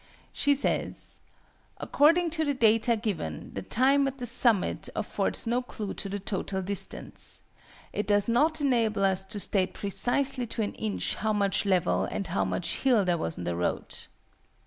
[0.33, 1.19] She says
[1.77, 6.17] "According to the data given, the time at the summit affords no clue to the
[6.17, 7.43] total distance.
[7.93, 12.25] It does not enable us to state precisely to an inch how much level and
[12.25, 13.95] how much hill there was on the road."